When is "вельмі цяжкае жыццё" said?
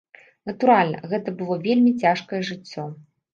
1.67-2.89